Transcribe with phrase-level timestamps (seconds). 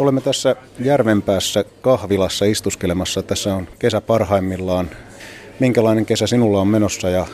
[0.00, 3.22] Olemme tässä Järvenpäässä kahvilassa istuskelemassa.
[3.22, 4.90] Tässä on kesä parhaimmillaan.
[5.58, 7.26] Minkälainen kesä sinulla on menossa ja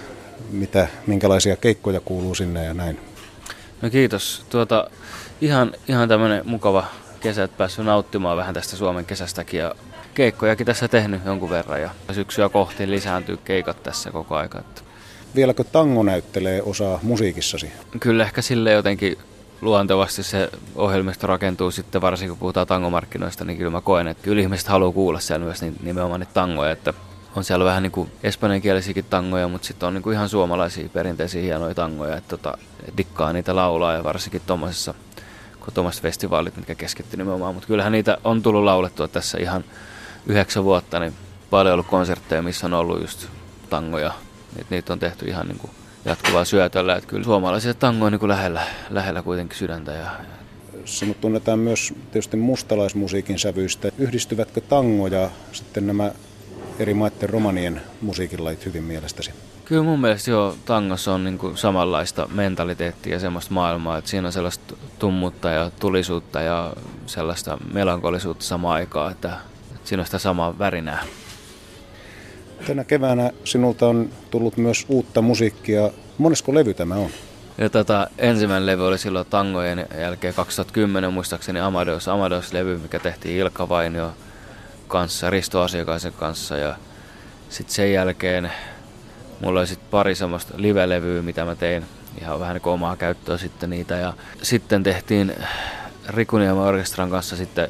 [0.51, 3.01] mitä, minkälaisia keikkoja kuuluu sinne ja näin?
[3.83, 4.45] No kiitos.
[4.51, 4.91] Tuota,
[5.41, 6.85] ihan, ihan tämmöinen mukava
[7.21, 9.75] kesä, että päässyt nauttimaan vähän tästä Suomen kesästäkin ja
[10.15, 14.59] keikkojakin tässä tehnyt jonkun verran ja syksyä kohti lisääntyy keikat tässä koko aika.
[14.59, 14.83] Että
[15.35, 17.73] Vieläkö tango näyttelee osaa musiikissasi?
[18.01, 19.19] Kyllä ehkä sille jotenkin
[19.61, 24.43] luontevasti se ohjelmisto rakentuu sitten, varsinkin kun puhutaan tangomarkkinoista, niin kyllä mä koen, että kyllä
[24.43, 26.95] ihmiset haluaa kuulla siellä myös niin, nimenomaan niitä tangoja, että
[27.37, 31.43] on siellä vähän niin kuin espanjankielisiäkin tangoja, mutta sitten on niin kuin ihan suomalaisia perinteisiä
[31.43, 32.59] hienoja tangoja, että tota,
[32.97, 34.95] dikkaa niitä laulaa ja varsinkin tuommoisessa
[35.75, 39.65] kun festivaalit, mitkä keskittyy nimenomaan, mutta kyllähän niitä on tullut laulettua tässä ihan
[40.27, 41.15] yhdeksän vuotta, niin
[41.51, 43.27] paljon ollut konsertteja, missä on ollut just
[43.71, 44.13] tangoja,
[44.57, 45.71] niitä, niitä on tehty ihan niin kuin
[46.07, 50.11] jatkuvaa syötöllä, että kyllä suomalaisia tango on niin lähellä, lähellä kuitenkin sydäntä ja,
[50.87, 53.89] Sinut tunnetaan myös tietysti mustalaismusiikin sävyistä.
[53.99, 56.11] Yhdistyvätkö tango ja sitten nämä
[56.79, 59.31] eri maiden romanien musiikinlajit hyvin mielestäsi?
[59.65, 64.33] Kyllä mun mielestä joo, tangossa on niin samanlaista mentaliteettia ja semmoista maailmaa, että siinä on
[64.33, 66.73] sellaista tummutta ja tulisuutta ja
[67.07, 69.37] sellaista melankolisuutta samaan aikaan, että,
[69.75, 71.05] että siinä on sitä samaa värinää.
[72.67, 75.91] Tänä keväänä sinulta on tullut myös uutta musiikkia.
[76.19, 77.11] Monesko levy tämä on?
[77.59, 83.69] Ja tota, ensimmäinen levy oli silloin tangojen jälkeen 2010 muistaakseni Amadeus, Amadeus-levy, mikä tehtiin Ilkka
[83.69, 84.13] Vainio
[84.89, 86.77] kanssa, Risto Asiakaisen kanssa ja
[87.49, 88.51] sitten sen jälkeen
[89.41, 91.85] mulla oli sitten pari semmoista live-levyä, mitä mä tein
[92.21, 95.33] ihan vähän niin omaa käyttöä sitten niitä ja sitten tehtiin
[96.09, 97.69] Rikuniemen orkestran kanssa sitten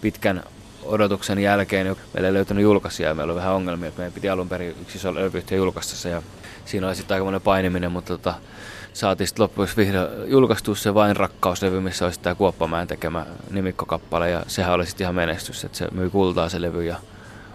[0.00, 0.42] pitkän
[0.86, 4.48] odotuksen jälkeen meillä ei löytynyt julkaisija ja meillä oli vähän ongelmia, että meidän piti alun
[4.48, 6.22] perin yksi iso levyyhtiö julkaista se ja
[6.64, 8.34] siinä oli sitten aika painiminen, mutta tota,
[8.92, 14.42] saatiin sitten loppujen vihdoin julkaistu se Vain rakkauslevy, missä olisi tämä Kuoppamäen tekemä nimikkokappale ja
[14.46, 16.96] sehän oli sitten ihan menestys, että se myi kultaa se levy ja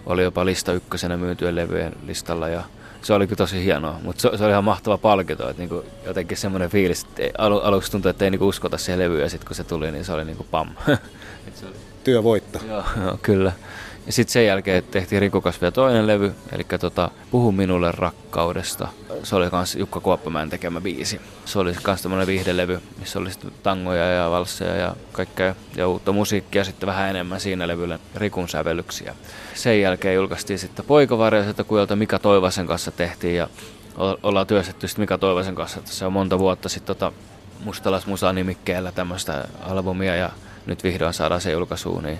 [0.05, 2.63] oli jopa lista ykkösenä myytyjen levyjen listalla ja
[3.01, 6.37] se oli kyllä tosi hienoa, mutta se, se oli ihan mahtava palkinto, että niinku jotenkin
[6.37, 9.47] semmoinen fiilis, että ei, alu, aluksi tuntui, että ei niinku uskota siihen levyyn ja sitten
[9.47, 10.69] kun se tuli, niin se oli niinku pam.
[11.55, 11.75] se oli...
[12.03, 12.59] Työvoitto.
[12.67, 13.51] Joo, joo, kyllä.
[14.05, 18.87] Ja sitten sen jälkeen tehtiin Rikukas vielä toinen levy, eli tota, Puhu minulle rakkaudesta.
[19.23, 21.21] Se oli myös Jukka Kuoppamäen tekemä biisi.
[21.45, 26.11] Se oli myös tämmöinen viihdelevy, missä oli sitten tangoja ja valsseja ja kaikkea ja uutta
[26.11, 29.15] musiikkia sitten vähän enemmän siinä levyllä Rikun sävellyksiä.
[29.53, 33.47] Sen jälkeen julkaistiin sitten Poikavarjoiselta kujelta Mika Toivasen kanssa tehtiin ja
[34.23, 37.13] ollaan työstetty sitten Mika Toivasen kanssa se on monta vuotta sitten tota
[37.63, 40.29] Mustalasmusa nimikkeellä tämmöistä albumia ja
[40.65, 42.19] nyt vihdoin saadaan se julkaisuun, niin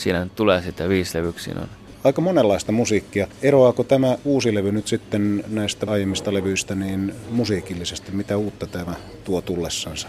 [0.00, 1.50] siinä nyt tulee sitten viisi levyksi.
[1.50, 1.68] On.
[2.04, 3.26] Aika monenlaista musiikkia.
[3.42, 8.12] Eroaako tämä uusi levy nyt sitten näistä aiemmista levyistä niin musiikillisesti?
[8.12, 8.94] Mitä uutta tämä
[9.24, 10.08] tuo tullessansa?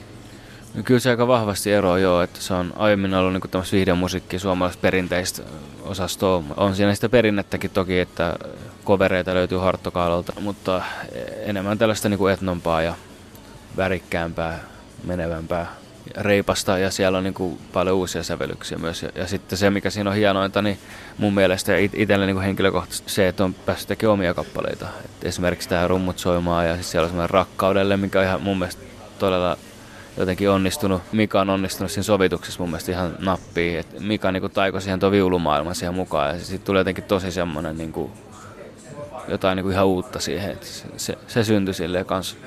[0.76, 4.40] No kyllä se aika vahvasti eroaa joo, että se on aiemmin ollut niin tämmöistä videomusiikkia,
[4.40, 5.44] suomalaista perinteistä
[5.84, 6.44] osastoa.
[6.58, 8.36] On siinä sitä perinnettäkin toki, että
[8.84, 10.82] kovereita löytyy harttokaalolta, mutta
[11.46, 12.96] enemmän tällaista niin etnompaa ja
[13.78, 14.60] värikkäämpää,
[15.04, 15.81] menevämpää
[16.18, 19.04] reipasta ja siellä on niin kuin paljon uusia sävellyksiä myös.
[19.04, 20.78] Ja, ja sitten se, mikä siinä on hienointa, niin
[21.18, 24.88] mun mielestä it- itselle niin henkilökohtaisesti se, että on päässyt tekemään omia kappaleita.
[25.06, 28.60] Et esimerkiksi tämä rummut soimaan ja siis siellä on semmoinen rakkaudelle, mikä on ihan mun
[28.60, 28.84] mielestä
[29.20, 29.58] todella
[30.18, 31.02] jotenkin onnistunut.
[31.12, 33.80] Mika on onnistunut siinä sovituksessa mun mielestä ihan nappiin.
[33.80, 37.32] Et Mika niin kuin taiko siihen tuon viulumaailman siihen mukaan ja sitten tuli jotenkin tosi
[37.32, 38.12] semmoinen niin kuin,
[39.28, 40.52] jotain niin kuin ihan uutta siihen.
[40.52, 42.38] Et se, se, se syntyi silleen kans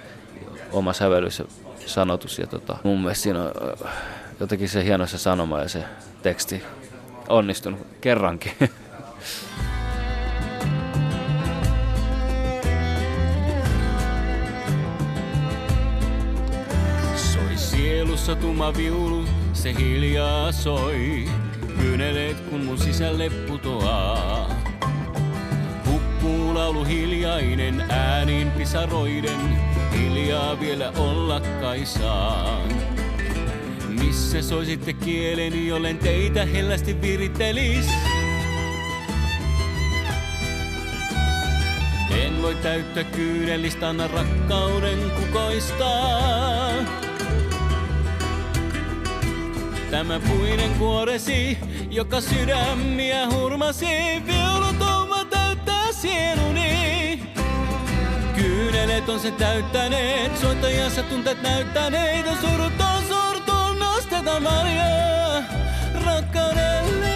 [0.73, 1.43] oma sävellys
[1.87, 2.39] sanotus.
[2.39, 3.53] Ja tota, mun mielestä siinä on
[4.41, 5.84] jotenkin se hieno se sanoma ja se
[6.22, 6.62] teksti
[7.28, 8.53] onnistunut kerrankin.
[17.17, 21.25] Soi sielussa tumma viulu, se hiljaa soi.
[21.81, 24.51] Kyyneleet kun mun sisälle putoaa.
[25.87, 29.61] Hukkuu laulu hiljainen äänin pisaroiden,
[29.94, 32.69] hiljaa vielä olla kai saan.
[33.88, 37.86] Missä soisitte kieleni, jollen teitä hellästi virittelis?
[42.22, 46.71] En voi täyttää kyydellistä, anna rakkauden kukoistaa.
[49.91, 51.59] Tämä puinen kuoresi,
[51.91, 53.86] joka sydämiä hurmasi,
[54.27, 57.14] viulutoma täyttää sieluni.
[58.45, 65.43] Kyyneleet on se täyttäneet, soittajassa tunteet näyttäneet, ja surut on surtuun nosteta marjaa
[66.07, 67.15] rakkaudelle.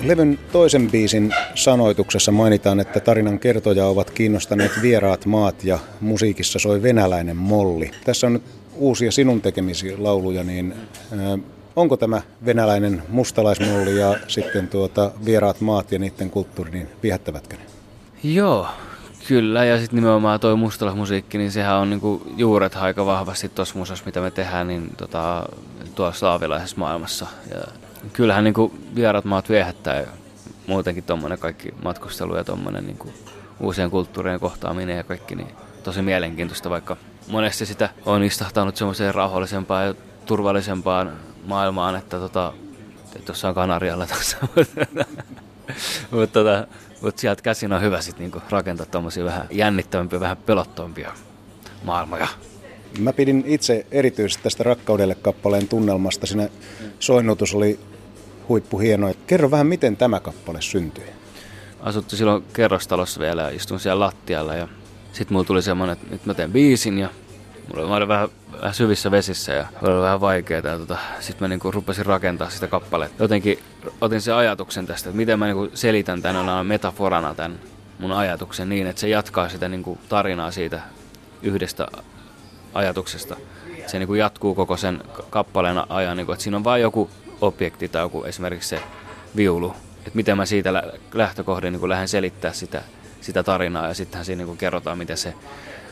[0.00, 6.82] Levyn toisen biisin sanoituksessa mainitaan, että tarinan kertoja ovat kiinnostaneet vieraat maat ja musiikissa soi
[6.82, 7.90] venäläinen molli.
[8.04, 8.42] Tässä on nyt
[8.74, 10.74] uusia sinun tekemisiä lauluja, niin
[11.76, 17.62] onko tämä venäläinen mustalaismolli ja sitten tuota vieraat maat ja niiden kulttuuri, niin viehättävätkö ne?
[18.24, 18.68] Joo,
[19.28, 19.64] kyllä.
[19.64, 24.20] Ja sitten nimenomaan toi mustalaismusiikki, niin sehän on niinku juuret aika vahvasti tuossa musassa, mitä
[24.20, 25.46] me tehdään, niin tota,
[25.94, 27.26] tuossa slaavilaisessa maailmassa.
[27.54, 27.60] Ja
[28.12, 30.06] kyllähän niinku vieraat maat viehättää ja
[30.66, 33.12] muutenkin tuommoinen kaikki matkustelu ja tuommoinen niinku
[33.60, 35.48] uusien kulttuurien kohtaaminen ja kaikki, niin
[35.84, 36.96] tosi mielenkiintoista, vaikka
[37.28, 39.94] monesti sitä on istahtanut semmoiseen rauhallisempaan ja
[40.26, 41.12] turvallisempaan
[41.44, 42.52] maailmaan, että tota,
[43.26, 44.36] tuossa on Kanarialla tässä.
[46.10, 46.66] mutta tota,
[47.00, 51.12] mut sieltä käsin on hyvä sit niinku rakentaa tommosia vähän jännittävämpiä, vähän pelottompia
[51.84, 52.28] maailmoja.
[52.98, 56.26] Mä pidin itse erityisesti tästä Rakkaudelle kappaleen tunnelmasta.
[56.26, 56.48] Siinä
[56.98, 57.80] soinnutus oli
[58.48, 59.14] huippu hieno.
[59.26, 61.04] Kerro vähän, miten tämä kappale syntyi.
[61.80, 64.68] Asuttiin silloin kerrostalossa vielä ja istun siellä lattialla ja
[65.12, 67.08] sitten mulla tuli semmoinen, että nyt mä teen biisin ja
[67.68, 70.78] mulla oli vähän, vähän syvissä vesissä ja oli vähän vaikeaa.
[70.78, 73.22] Tota, sitten mä niinku rupesin rakentaa sitä kappaletta.
[73.22, 73.58] Jotenkin
[74.00, 77.58] otin sen ajatuksen tästä, että miten mä niinku selitän tämän metaforana tämän
[77.98, 80.80] mun ajatuksen niin, että se jatkaa sitä niinku tarinaa siitä
[81.42, 81.86] yhdestä
[82.74, 83.36] ajatuksesta.
[83.86, 87.10] Se niinku jatkuu koko sen kappaleen ajan, niinku, että siinä on vain joku
[87.40, 88.82] objekti tai joku esimerkiksi se
[89.36, 89.74] viulu.
[89.98, 90.82] Että miten mä siitä
[91.14, 92.82] lähtökohdin niin lähden selittää sitä,
[93.20, 95.34] sitä tarinaa ja sittenhän siinä niin kerrotaan, miten se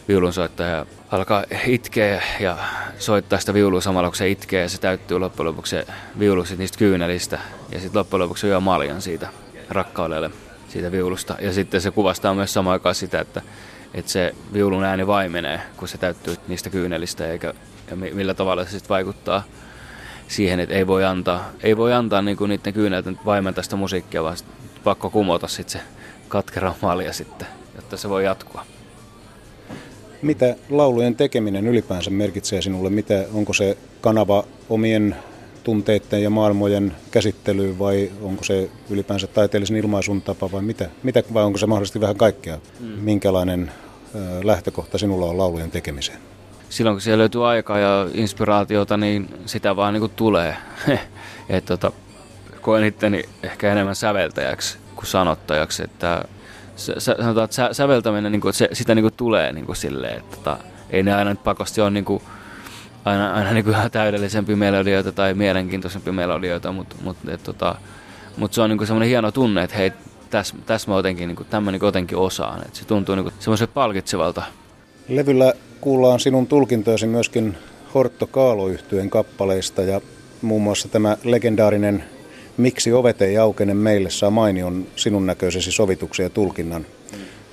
[0.08, 2.56] viulunsoittaja alkaa itkeä ja
[2.98, 5.86] soittaa sitä viulua samalla, kun se itkee ja se täyttyy loppujen lopuksi se
[6.18, 7.38] viulu niistä kyynelistä
[7.72, 9.28] ja sitten loppujen lopuksi se maljan siitä
[9.70, 10.30] rakkaudelle
[10.68, 11.36] siitä viulusta.
[11.40, 13.42] Ja sitten se kuvastaa myös samaan aikaan sitä, että,
[13.94, 17.54] että se viulun ääni vaimenee, kun se täyttyy niistä kyynelistä eikä,
[17.90, 19.42] ja millä tavalla se sitten vaikuttaa
[20.28, 24.36] siihen, että ei voi antaa, ei voi antaa niinku niiden kyynelten vaimentaa sitä musiikkia, vaan
[24.84, 25.86] pakko kumota sitten se
[26.28, 28.66] katkera malja sitten, jotta se voi jatkua.
[30.22, 32.90] Mitä laulujen tekeminen ylipäänsä merkitsee sinulle?
[32.90, 35.16] Mitä, onko se kanava omien
[35.64, 41.44] tunteiden ja maailmojen käsittelyyn vai onko se ylipäänsä taiteellisen ilmaisun tapa vai mitä, mitä vai
[41.44, 42.58] onko se mahdollisesti vähän kaikkea?
[42.80, 42.86] Mm.
[42.86, 43.72] Minkälainen
[44.44, 46.18] lähtökohta sinulla on laulujen tekemiseen?
[46.68, 50.56] Silloin kun siellä löytyy aikaa ja inspiraatiota, niin sitä vaan niin kuin tulee.
[51.48, 51.92] Et tota,
[52.60, 56.24] koen itteni ehkä enemmän säveltäjäksi kuin sanottajaksi, että
[56.98, 60.36] sanotaan, että sä, säveltäminen, niin kuin, se, sitä niin kuin tulee niin kuin silleen, että
[60.36, 60.56] tota,
[60.90, 62.22] ei ne aina nyt pakosti ole niin kuin,
[63.04, 67.74] aina, aina niin kuin ihan täydellisempiä melodioita tai mielenkiintoisempia melodioita, mutta mut, tota,
[68.36, 69.92] mut se on niin semmoinen hieno tunne, että hei,
[70.30, 72.62] tässä täs mä jotenkin, niin kuin, tämän niin jotenkin osaan.
[72.66, 74.42] että se tuntuu niin semmoiselta palkitsevalta.
[75.08, 77.56] Levyllä kuullaan sinun tulkintojasi myöskin
[77.94, 78.64] Hortto kaalo
[79.10, 80.00] kappaleista ja
[80.42, 82.04] muun muassa tämä legendaarinen
[82.58, 86.86] Miksi ovet ei aukene meille saa mainion sinun näköisesi sovituksen ja tulkinnan.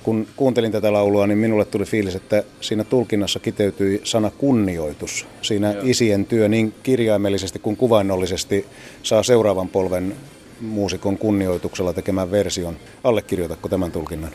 [0.02, 5.26] Kun kuuntelin tätä laulua, niin minulle tuli fiilis, että siinä tulkinnassa kiteytyi sana kunnioitus.
[5.42, 5.82] Siinä Joo.
[5.84, 8.66] isien työ niin kirjaimellisesti kuin kuvainnollisesti
[9.02, 10.16] saa seuraavan polven
[10.60, 12.76] muusikon kunnioituksella tekemään version.
[13.04, 14.30] Allekirjoitatko tämän tulkinnan?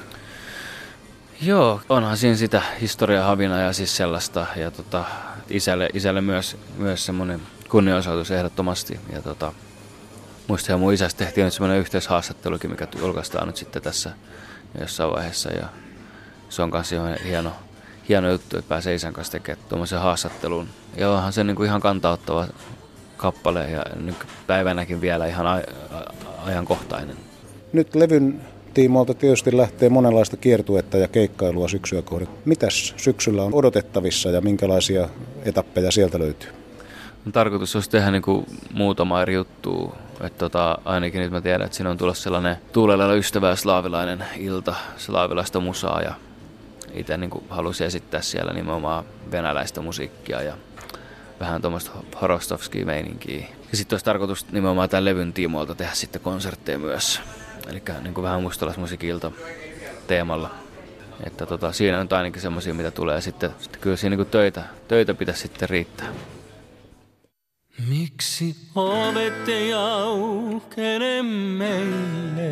[1.42, 4.48] Joo, onhan siinä sitä historiahavina ja siis sellaista.
[4.56, 5.06] Ja tota,
[5.50, 9.00] isälle, isälle myös, myös semmoinen kunnioitus ehdottomasti.
[9.14, 9.54] Ja tota,
[10.52, 14.12] muistan, mun isästä tehtiin nyt semmoinen yhteishaastattelukin, mikä julkaistaan nyt sitten tässä
[14.80, 15.50] jossain vaiheessa.
[15.50, 15.66] Ja
[16.50, 16.96] se on kanssa
[17.26, 17.52] hieno,
[18.10, 20.68] hieno juttu, että pääsee isän kanssa tekemään tuommoisen haastattelun.
[20.98, 22.48] Ja onhan se niin kuin ihan kantauttava
[23.18, 23.86] kappale ja
[24.48, 25.64] päivänäkin vielä ihan
[26.46, 27.18] ajankohtainen.
[27.74, 28.42] Nyt levyn
[28.74, 32.28] tiimoilta tietysti lähtee monenlaista kiertuetta ja keikkailua syksyä kohden.
[32.46, 35.10] Mitäs syksyllä on odotettavissa ja minkälaisia
[35.46, 36.50] etappeja sieltä löytyy?
[37.32, 39.94] Tarkoitus olisi tehdä niin kuin muutama eri juttu.
[40.24, 44.76] Että tota, ainakin nyt mä tiedän, että siinä on tulossa sellainen tuulella ystävä slaavilainen ilta,
[44.98, 46.14] slaavilaista musaa ja
[46.94, 50.54] itse niin halusin esittää siellä nimenomaan venäläistä musiikkia ja
[51.40, 53.48] vähän tuommoista horostovskia meininkiä.
[53.72, 57.22] Ja sitten olisi tarkoitus nimenomaan tämän levyn tiimoilta tehdä sitten konsertteja myös.
[57.70, 59.32] Eli niin vähän mustalaismusiikilta
[60.08, 60.50] teemalla.
[61.26, 63.22] Että tota, siinä on ainakin semmoisia, mitä tulee.
[63.22, 66.08] Sitten, sitten kyllä siinä niin töitä, töitä pitäisi sitten riittää.
[67.88, 71.22] Miksi ovet ei aukene
[71.58, 72.52] meille?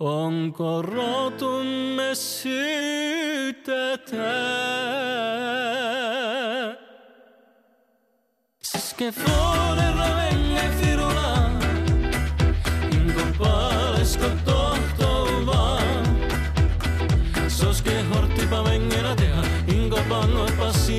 [0.00, 3.98] Onko rotumme syytä
[8.98, 11.50] Che fuori ravenne firula
[12.90, 14.74] In compare scotto
[15.44, 15.78] va
[17.48, 19.42] Soske horti pa vengera teha.
[19.66, 20.98] In copango e passi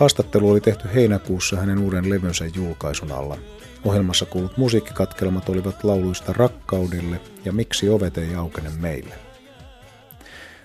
[0.00, 3.38] Haastattelu oli tehty heinäkuussa hänen uuden levynsä julkaisun alla.
[3.84, 9.14] Ohjelmassa kuulut musiikkikatkelmat olivat lauluista rakkaudelle ja miksi ovet ei aukene meille.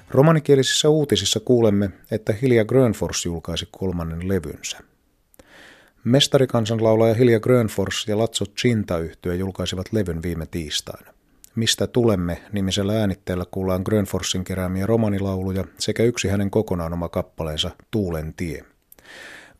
[0.09, 4.77] Romanikielisissä uutisissa kuulemme, että Hilja Grönfors julkaisi kolmannen levynsä.
[6.03, 11.13] Mestarikansanlaulaja Hilja Grönfors ja Latso Chinta yhtye julkaisivat levyn viime tiistaina.
[11.55, 18.33] Mistä tulemme nimisellä äänitteellä kuullaan Grönforsin keräämiä romanilauluja sekä yksi hänen kokonaan oma kappaleensa Tuulen
[18.33, 18.74] tie.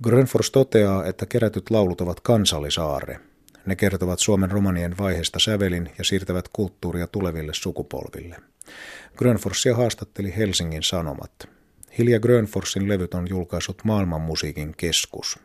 [0.04, 3.20] Grönfors toteaa, että kerätyt laulut ovat kansallisaarre.
[3.66, 8.36] Ne kertovat Suomen romanien vaiheesta sävelin ja siirtävät kulttuuria tuleville sukupolville.
[9.16, 11.32] Grönforsia haastatteli Helsingin Sanomat.
[11.98, 15.40] Hilja Grönforsin levyt on julkaissut Maailmanmusiikin keskus.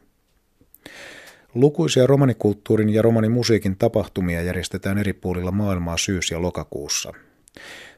[1.55, 7.13] Lukuisia romanikulttuurin ja romanimusiikin tapahtumia järjestetään eri puolilla maailmaa syys- ja lokakuussa.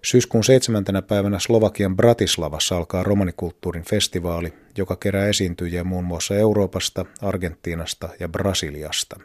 [0.05, 8.09] Syyskuun seitsemäntenä päivänä Slovakian Bratislavassa alkaa romanikulttuurin festivaali, joka kerää esiintyjiä muun muassa Euroopasta, Argentiinasta
[8.21, 9.21] ja Brasiliasta.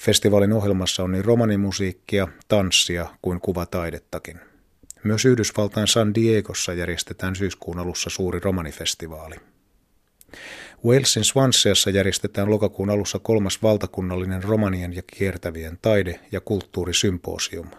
[0.00, 4.40] Festivaalin ohjelmassa on niin romanimusiikkia, tanssia kuin kuvataidettakin.
[5.04, 9.36] Myös Yhdysvaltain San Diegossa järjestetään syyskuun alussa suuri romanifestivaali.
[10.84, 17.70] Walesin Swanseassa järjestetään lokakuun alussa kolmas valtakunnallinen romanien ja kiertävien taide- ja kulttuurisymposium.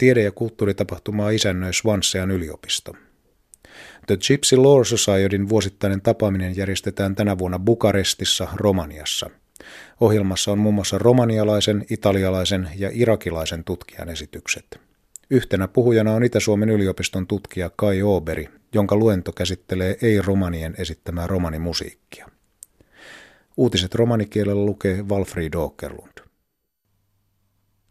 [0.00, 2.92] Tiede- ja kulttuuritapahtumaa isännöi Swansean yliopisto.
[4.06, 9.30] The Gypsy Law Societyn vuosittainen tapaaminen järjestetään tänä vuonna Bukarestissa, Romaniassa.
[10.00, 14.80] Ohjelmassa on muun muassa romanialaisen, italialaisen ja irakilaisen tutkijan esitykset.
[15.30, 22.28] Yhtenä puhujana on Itä-Suomen yliopiston tutkija Kai Oberi, jonka luento käsittelee ei-romanien esittämää romanimusiikkia.
[23.56, 26.26] Uutiset romanikielellä lukee Walfried Åkerlund.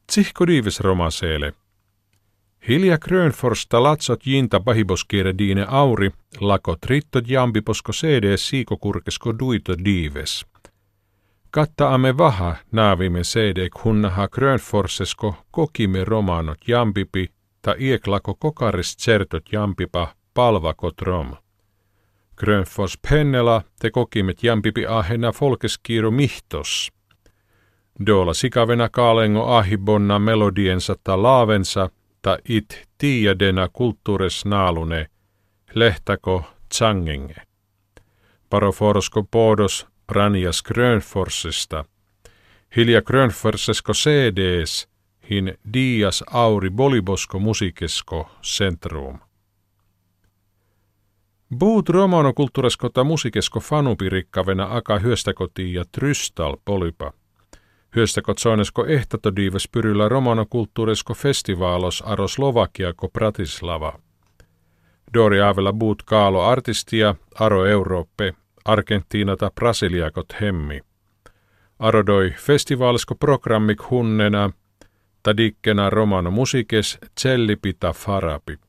[0.08, 1.54] Tsihko diivis romaseele.
[2.68, 10.46] Hilja Grönforsta latsot jinta pahiboskiere diine auri, lako trittot jambiposko cd siikokurkesko duito diives.
[11.52, 17.30] Katta ame vaha naavime cd kunnaha Grönforsesko kokime romanot jambipi,
[17.62, 21.36] ta ieklako kokaris certot jampipa palvakotrom.
[22.38, 26.92] Grönfors pennela te kokimet jampipi ahena folkeskiiro mihtos.
[28.06, 31.90] Dola sikavena kaalengo ahibonna melodiensa ta laavensa,
[32.22, 35.08] ta it tiiadena kulttuures naalune,
[35.74, 37.36] lehtako tsangenge.
[38.50, 41.86] Paroforosko podos ranias Grönforsista,
[42.76, 44.88] hilja Grönforsesko CDs,
[45.30, 49.20] hin dias auri bolibosko musikesko centrum.
[51.58, 57.14] Buut romanokulttuureskota musikesko fanupirikkavena aka hyöstäkoti ja trystal polypa.
[57.96, 64.00] Hyöstäkot soinesko ehtatodiivas pyryllä romanokulttuuresko festivaalos aro Slovakiako Bratislava.
[65.14, 68.34] Dori avella buut kaalo artistia aro Eurooppe,
[68.66, 70.82] Argentiinata Brasiliakot hemmi.
[71.80, 74.50] Arodoi festivaalisko programmik hunnena,
[75.24, 78.60] tadikkena romano musikes cellipita farapi.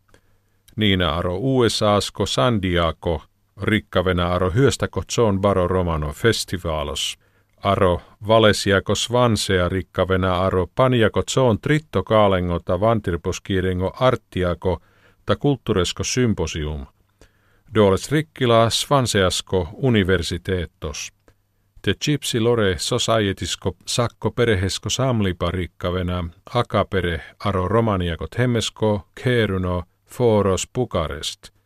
[0.77, 3.23] Niina aro USAsko San Diego,
[3.63, 7.19] rikkavena aro hyöstäko John Baro Romano Festivalos.
[7.63, 14.81] Aro Valesiako Svansea rikkavena aro Paniako John Tritto Kaalengota Vantirposkiirengo Artiako
[15.27, 16.87] ta kulttuuresko symposium.
[17.75, 21.13] Doles rikkila Svanseasko universiteettos.
[21.83, 26.25] Te Gypsy Lore Societisko sakko perehesko samlipa rikkavena
[26.55, 31.60] akapere aro romaniakot hemmesko keruno Foros Bukarest.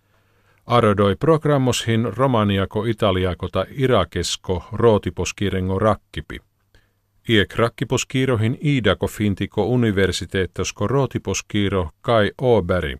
[0.66, 6.38] Arodoi programmoshin romaniako italiakota irakesko rootiposkirengo rakkipi.
[7.28, 12.96] Iek rakkiposkiirohin iidako fintiko universiteettosko rootiposkiiro Kai Oberi.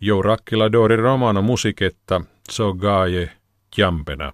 [0.00, 3.30] Jo rakkila dori romano musiketta so gaaje
[3.76, 4.32] jampena.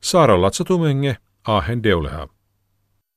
[0.00, 2.28] Saara Latsatumenge, Ahen Deuleha.